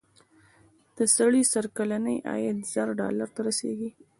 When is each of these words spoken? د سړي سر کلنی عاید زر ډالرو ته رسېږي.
د 0.97 0.99
سړي 1.15 1.41
سر 1.51 1.65
کلنی 1.77 2.17
عاید 2.29 2.59
زر 2.73 2.87
ډالرو 2.99 3.27
ته 3.35 3.39
رسېږي. 3.47 3.89